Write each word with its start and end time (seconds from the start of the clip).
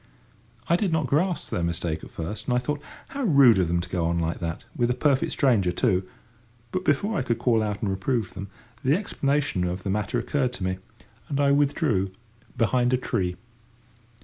I 0.67 0.77
did 0.77 0.91
not 0.91 1.05
grasp 1.05 1.51
their 1.51 1.61
mistake 1.61 2.03
at 2.03 2.09
first, 2.09 2.45
and 2.47 2.55
I 2.55 2.57
thought, 2.57 2.81
"How 3.09 3.21
rude 3.21 3.59
of 3.59 3.67
them 3.67 3.81
to 3.81 3.87
go 3.89 4.05
on 4.07 4.17
like 4.17 4.39
that, 4.39 4.65
with 4.75 4.89
a 4.89 4.95
perfect 4.95 5.31
stranger, 5.31 5.71
too!" 5.71 6.01
But 6.71 6.83
before 6.83 7.19
I 7.19 7.21
could 7.21 7.37
call 7.37 7.61
out 7.61 7.83
and 7.83 7.91
reprove 7.91 8.33
them, 8.33 8.47
the 8.83 8.95
explanation 8.97 9.63
of 9.63 9.83
the 9.83 9.91
matter 9.91 10.17
occurred 10.17 10.53
to 10.53 10.63
me, 10.63 10.79
and 11.29 11.39
I 11.39 11.51
withdrew 11.51 12.09
behind 12.57 12.93
a 12.93 12.97
tree. 12.97 13.35